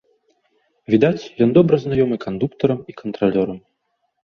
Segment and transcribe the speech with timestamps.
[0.93, 3.57] Відаць, ён добра знаёмы кандуктарам і кантралёрам.